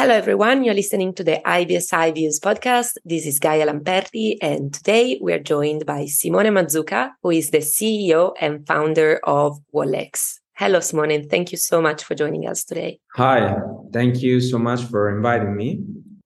[0.00, 0.62] Hello, everyone.
[0.62, 2.98] You're listening to the IBSI Views podcast.
[3.04, 7.58] This is Gaia Lamperti, and today we are joined by Simone Mazzucca, who is the
[7.58, 10.34] CEO and founder of Wallex.
[10.54, 13.00] Hello, Simone, and thank you so much for joining us today.
[13.16, 13.56] Hi,
[13.92, 15.80] thank you so much for inviting me.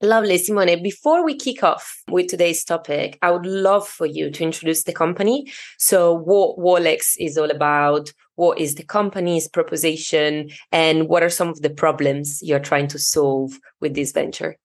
[0.05, 0.83] Lovely, Simone.
[0.83, 4.93] Before we kick off with today's topic, I would love for you to introduce the
[4.93, 5.47] company.
[5.79, 11.51] So, what Wallex is all about, what is the company's proposition, and what are some
[11.51, 14.57] of the problems you're trying to solve with this venture?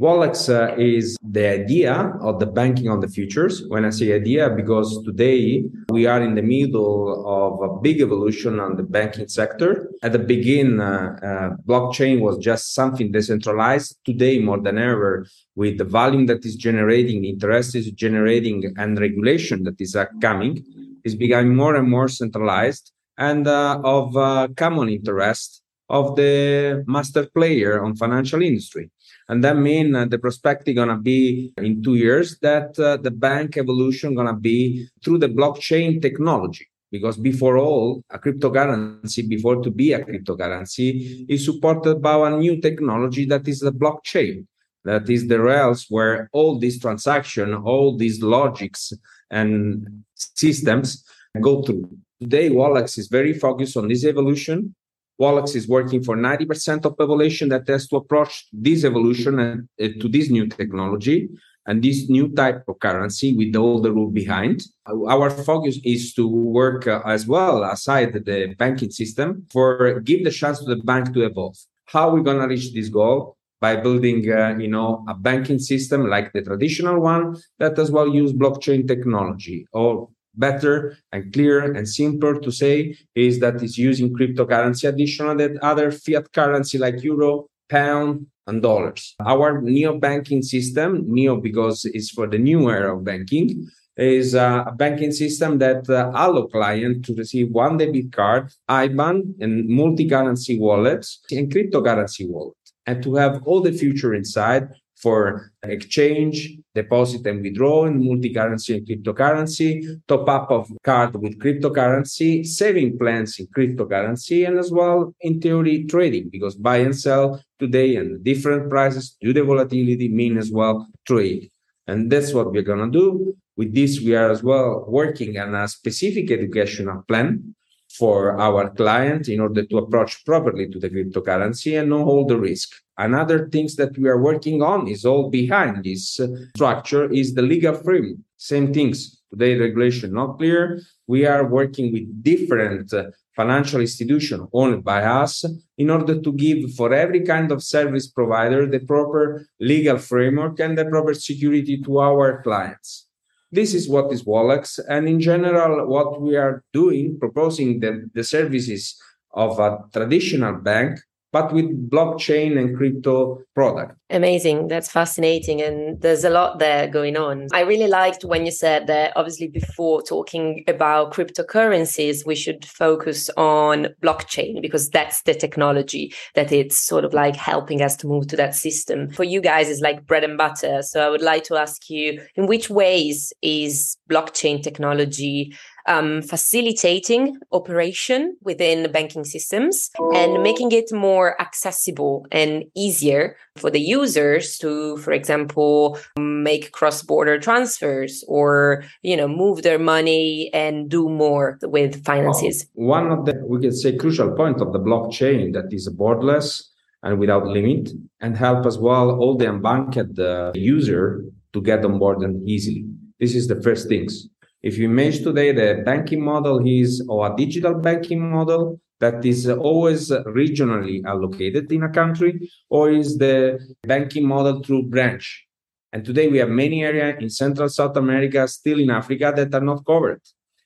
[0.00, 3.62] Wallex uh, is the idea of the banking on the futures.
[3.68, 8.60] When I say idea, because today we are in the middle of a big evolution
[8.60, 9.90] on the banking sector.
[10.02, 13.98] At the beginning, uh, uh, blockchain was just something decentralized.
[14.04, 18.98] Today, more than ever, with the volume that is generating, the interest is generating, and
[18.98, 20.64] regulation that is coming,
[21.04, 27.26] is becoming more and more centralized and uh, of uh, common interest of the master
[27.34, 28.90] player on financial industry.
[29.30, 33.56] And that means uh, the perspective gonna be in two years that uh, the bank
[33.56, 36.66] evolution gonna be through the blockchain technology.
[36.90, 42.60] Because before all, a cryptocurrency, before to be a cryptocurrency, is supported by a new
[42.60, 44.46] technology that is the blockchain.
[44.84, 48.92] That is the rails where all these transactions, all these logics
[49.30, 51.04] and systems
[51.40, 51.88] go through.
[52.20, 54.74] Today, Wallex is very focused on this evolution
[55.20, 59.88] Wallex is working for 90% of population that has to approach this evolution and uh,
[60.00, 61.28] to this new technology
[61.66, 64.62] and this new type of currency with all the rule behind.
[64.86, 70.30] Our focus is to work uh, as well aside the banking system for give the
[70.30, 71.56] chance to the bank to evolve.
[71.86, 73.36] How are we going to reach this goal?
[73.60, 78.08] By building, uh, you know, a banking system like the traditional one that as well
[78.08, 80.08] use blockchain technology or
[80.40, 85.92] better and clearer and simpler to say is that it's using cryptocurrency additional than other
[85.92, 89.14] fiat currency like euro, pound, and dollars.
[89.24, 94.72] Our neo banking system, neo because it's for the new era of banking, is a
[94.76, 101.20] banking system that uh, allow client to receive one debit card, IBAN, and multi-currency wallets
[101.30, 102.56] and cryptocurrency wallet,
[102.86, 104.68] and to have all the future inside
[105.02, 112.46] for exchange, deposit and withdraw in multi-currency and cryptocurrency, top up of card with cryptocurrency,
[112.46, 117.96] saving plans in cryptocurrency, and as well in theory trading because buy and sell today
[117.96, 121.50] and different prices due to volatility mean as well trade.
[121.86, 123.34] And that's what we're gonna do.
[123.56, 127.54] With this, we are as well working on a specific educational plan
[127.98, 132.38] for our client in order to approach properly to the cryptocurrency and know all the
[132.38, 132.70] risk.
[132.96, 136.20] Another things that we are working on is all behind this
[136.54, 138.24] structure is the legal frame.
[138.36, 139.20] Same things.
[139.30, 140.80] Today, regulation not clear.
[141.06, 143.04] We are working with different uh,
[143.36, 145.44] financial institution owned by us
[145.78, 150.76] in order to give for every kind of service provider the proper legal framework and
[150.76, 153.06] the proper security to our clients.
[153.52, 154.78] This is what is Wallex.
[154.88, 159.00] And in general, what we are doing, proposing the, the services
[159.32, 161.00] of a traditional bank
[161.32, 163.96] but with blockchain and crypto product.
[164.10, 164.66] Amazing.
[164.66, 165.62] That's fascinating.
[165.62, 167.46] And there's a lot there going on.
[167.52, 173.30] I really liked when you said that obviously before talking about cryptocurrencies, we should focus
[173.36, 178.26] on blockchain because that's the technology that it's sort of like helping us to move
[178.28, 179.10] to that system.
[179.10, 180.82] For you guys, it's like bread and butter.
[180.82, 185.54] So I would like to ask you in which ways is blockchain technology
[185.90, 193.80] um, facilitating operation within banking systems and making it more accessible and easier for the
[193.80, 201.08] users to, for example, make cross-border transfers or you know move their money and do
[201.08, 202.66] more with finances.
[202.74, 206.62] One of the we could say crucial point of the blockchain that is borderless
[207.02, 207.90] and without limit
[208.20, 212.84] and help as well all the unbanked uh, user to get on board and easily.
[213.18, 214.28] This is the first things.
[214.62, 219.48] If you imagine today the banking model is or a digital banking model that is
[219.48, 225.46] always regionally allocated in a country, or is the banking model through branch?
[225.94, 229.64] And today we have many areas in Central South America, still in Africa, that are
[229.64, 230.20] not covered.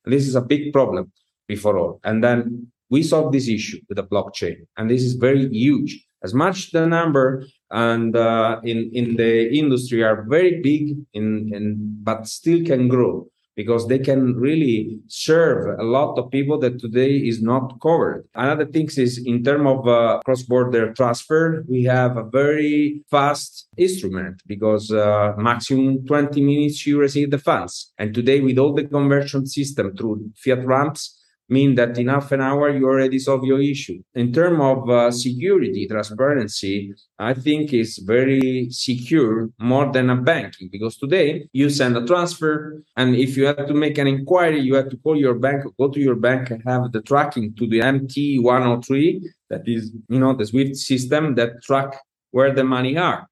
[0.04, 1.12] And this is a big problem
[1.46, 2.00] before all.
[2.02, 6.04] And then we solve this issue with the blockchain, and this is very huge.
[6.24, 11.76] As much the number and uh, in in the industry are very big in, in
[12.02, 17.16] but still can grow because they can really serve a lot of people that today
[17.16, 18.26] is not covered.
[18.34, 24.42] Another thing is in terms of uh, cross-border transfer, we have a very fast instrument
[24.46, 27.92] because uh, maximum 20 minutes you receive the funds.
[27.98, 32.41] And today with all the conversion system through fiat ramps, mean that in half an
[32.41, 34.02] hour you already solve your issue.
[34.14, 40.69] In terms of uh, security, transparency, I think is very secure more than a banking
[40.70, 44.75] because today you send a transfer and if you have to make an inquiry, you
[44.75, 47.81] have to call your bank, go to your bank and have the tracking to the
[47.81, 51.96] MT103 that is, you know, the SWIFT system that track
[52.31, 53.29] where the money are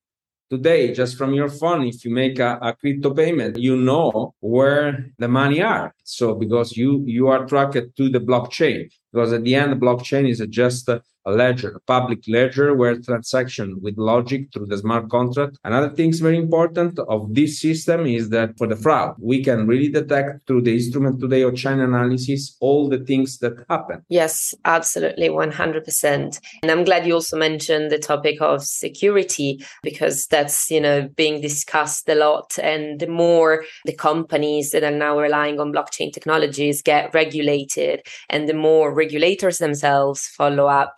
[0.52, 5.06] today just from your phone if you make a, a, crypto payment you know where
[5.18, 5.94] the money are.
[6.04, 8.80] So because you you are tracked to the blockchain
[9.12, 13.96] because at the end blockchain is just a, ledger a public ledger where transaction with
[13.96, 15.56] logic through the smart contract.
[15.62, 19.68] Another thing is very important of this system is that for the fraud we can
[19.68, 24.04] really detect through the instrument today or Chainalysis all the things that happen.
[24.08, 30.70] Yes absolutely 100% and i'm glad you also mentioned the topic of security because that's
[30.70, 32.58] you know being discussed a lot.
[32.58, 38.48] And the more the companies that are now relying on blockchain technologies get regulated and
[38.48, 40.94] the more regulators themselves follow up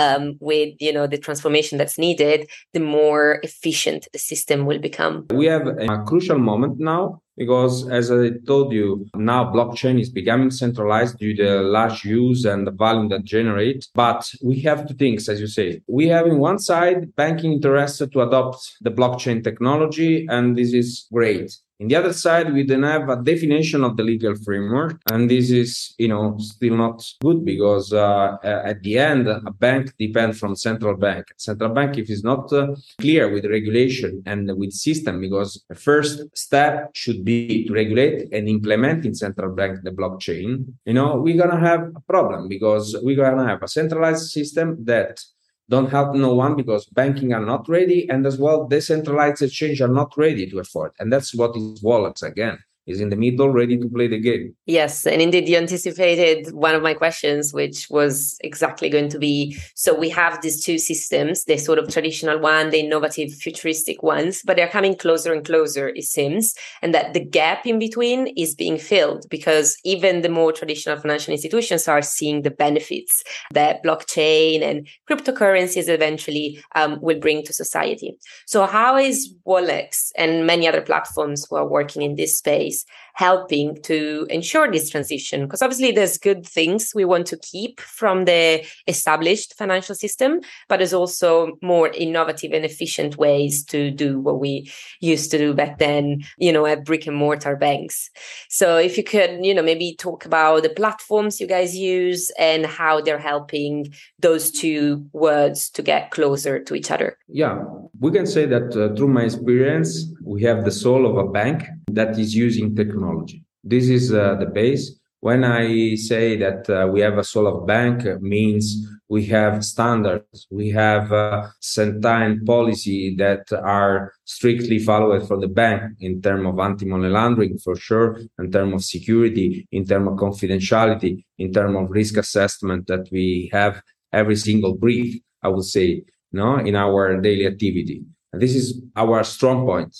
[0.00, 2.38] um, with you know the transformation that's needed,
[2.76, 5.14] the more efficient the system will become.
[5.42, 7.04] We have a crucial moment now
[7.36, 12.44] because as I told you, now blockchain is becoming centralized due to the large use
[12.44, 13.80] and the volume that generate.
[13.94, 15.82] But we have two things, as you say.
[15.86, 21.06] We have in one side banking interested to adopt the blockchain technology, and this is
[21.12, 21.56] great.
[21.78, 25.50] In the other side, we don't have a definition of the legal framework, and this
[25.50, 30.56] is, you know, still not good because uh, at the end, a bank depends from
[30.56, 31.26] central bank.
[31.36, 32.68] Central bank, if it's not uh,
[32.98, 38.48] clear with regulation and with system, because the first step should be to regulate and
[38.48, 40.72] implement in central bank the blockchain.
[40.86, 45.22] You know, we're gonna have a problem because we're gonna have a centralized system that
[45.68, 49.88] don't help no one because banking are not ready and as well decentralized exchange are
[49.88, 50.92] not ready to afford.
[50.98, 54.54] And that's what is Wallex again is in the middle, ready to play the game.
[54.66, 59.56] Yes, and indeed, you anticipated one of my questions, which was exactly going to be
[59.74, 64.42] so we have these two systems, the sort of traditional one, the innovative, futuristic ones,
[64.44, 68.54] but they're coming closer and closer, it seems, and that the gap in between is
[68.54, 74.62] being filled because even the more traditional financial institutions are seeing the benefits that blockchain
[74.62, 78.16] and cryptocurrencies eventually um, will bring to society.
[78.46, 82.75] So, how is Wallex and many other platforms who are working in this space?
[83.14, 88.24] Helping to ensure this transition because obviously there's good things we want to keep from
[88.24, 94.40] the established financial system but there's also more innovative and efficient ways to do what
[94.40, 94.70] we
[95.00, 98.10] used to do back then you know at brick and mortar banks.
[98.48, 102.66] So if you could you know maybe talk about the platforms you guys use and
[102.66, 107.18] how they're helping those two words to get closer to each other.
[107.28, 107.62] Yeah
[108.00, 111.64] we can say that uh, through my experience we have the soul of a bank
[111.96, 113.38] that is using technology.
[113.72, 114.84] This is uh, the base.
[115.20, 118.64] When I say that uh, we have a soul of bank, means
[119.08, 125.82] we have standards, we have uh, certain policy that are strictly followed for the bank
[126.00, 131.24] in terms of anti-money laundering for sure, in terms of security, in terms of confidentiality,
[131.38, 133.82] in terms of risk assessment that we have
[134.12, 138.02] every single brief, I would say, no, in our daily activity.
[138.32, 139.96] And this is our strong point.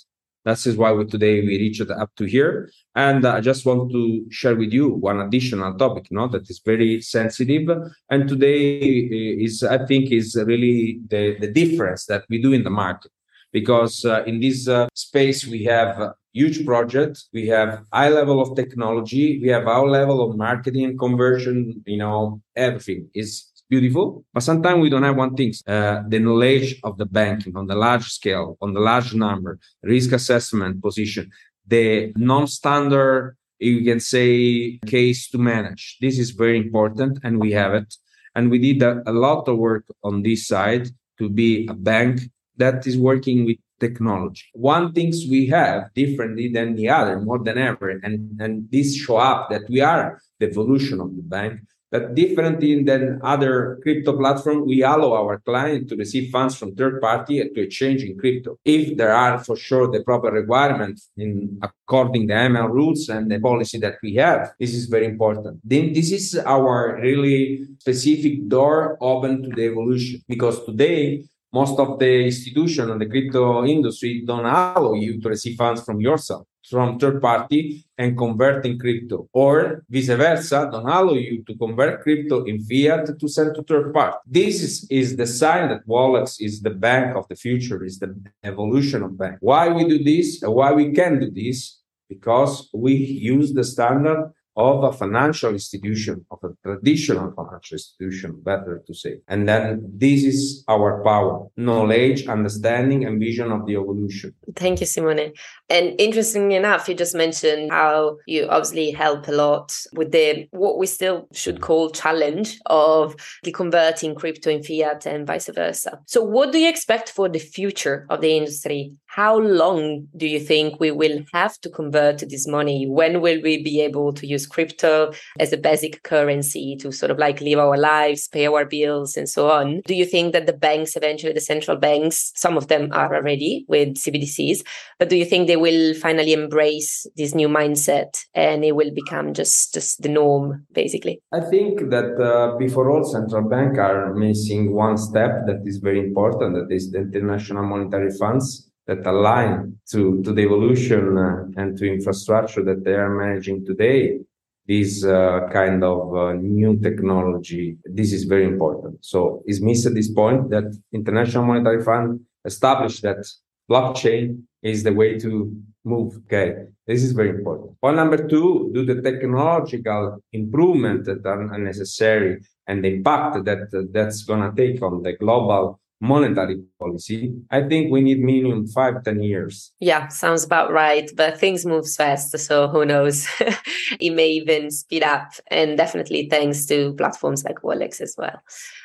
[0.47, 2.71] That is why we, today we reached up to here.
[2.95, 6.61] And I just want to share with you one additional topic, you know, that is
[6.65, 7.69] very sensitive.
[8.11, 12.71] And today is, I think, is really the, the difference that we do in the
[12.71, 13.11] market.
[13.53, 18.55] Because uh, in this uh, space, we have huge projects, we have high level of
[18.55, 24.25] technology, we have our level of marketing and conversion, you know, everything is beautiful.
[24.33, 27.75] But sometimes we don't have one thing, uh, the knowledge of the banking on the
[27.75, 31.31] large scale, on the large number, risk assessment position,
[31.67, 35.99] the non-standard, you can say, case to manage.
[36.01, 37.95] This is very important and we have it.
[38.35, 42.21] And we did a, a lot of work on this side to be a bank
[42.59, 44.45] that is working with technology.
[44.53, 47.91] One things we have differently than the other more than ever.
[47.91, 52.83] And, and this show up that we are the evolution of the bank but differently
[52.83, 57.61] than other crypto platform, we allow our client to receive funds from third party to
[57.61, 58.59] exchange in crypto.
[58.65, 63.39] If there are for sure the proper requirements in according the ML rules and the
[63.39, 65.61] policy that we have, this is very important.
[65.63, 71.99] Then this is our really specific door open to the evolution because today most of
[71.99, 76.99] the institution and the crypto industry don't allow you to receive funds from yourself from
[76.99, 79.29] third party and convert in crypto.
[79.33, 83.93] Or vice versa don't allow you to convert crypto in fiat to send to third
[83.95, 84.17] party.
[84.27, 88.15] This is, is the sign that Wallex is the bank of the future is the
[88.43, 89.37] evolution of bank.
[89.41, 91.81] Why we do this and why we can do this?
[92.09, 98.83] Because we use the standard of a financial institution, of a traditional financial institution, better
[98.87, 99.21] to say.
[99.29, 104.35] And then this is our power, knowledge, understanding, and vision of the evolution.
[104.55, 105.33] Thank you, Simone.
[105.69, 110.79] And interestingly enough, you just mentioned how you obviously help a lot with the what
[110.79, 113.15] we still should call challenge of
[113.53, 116.01] converting crypto in fiat and vice versa.
[116.07, 118.93] So what do you expect for the future of the industry?
[119.17, 122.87] How long do you think we will have to convert this money?
[122.87, 127.17] When will we be able to use crypto as a basic currency to sort of
[127.17, 129.81] like live our lives, pay our bills, and so on?
[129.87, 133.65] Do you think that the banks, eventually the central banks, some of them are already
[133.71, 134.59] with CBDCs,
[134.99, 139.33] but do you think they will finally embrace this new mindset and it will become
[139.33, 141.23] just, just the norm, basically?
[141.33, 146.01] I think that uh, before all, central bank are missing one step that is very
[146.01, 151.77] important, that is the international monetary funds that align to, to the evolution uh, and
[151.79, 154.19] to infrastructure that they are managing today
[154.67, 157.77] this uh, kind of uh, new technology.
[157.85, 159.05] This is very important.
[159.05, 163.25] So it's missed at this point that international monetary fund established that
[163.71, 165.53] blockchain is the way to
[165.85, 166.55] move okay?
[166.87, 167.81] This is very important.
[167.81, 174.25] Point number two do the technological improvement that are necessary and the impact that that's
[174.25, 179.23] going to take on the global monetary policy, I think we need minimum five, ten
[179.23, 179.73] years.
[179.81, 181.11] Yeah, sounds about right.
[181.17, 182.37] But things move fast.
[182.39, 183.27] So who knows?
[184.01, 185.33] it may even speed up.
[185.49, 188.43] And definitely thanks to platforms like Wallex as well.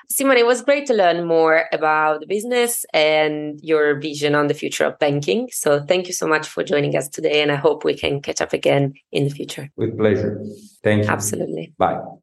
[0.10, 4.53] Simon, it was great to learn more about the business and your vision on the
[4.53, 5.48] future of banking.
[5.53, 7.41] So thank you so much for joining us today.
[7.41, 9.70] And I hope we can catch up again in the future.
[9.77, 10.44] With pleasure.
[10.84, 11.10] Thank you.
[11.10, 11.74] Absolutely.
[11.77, 12.01] Bye.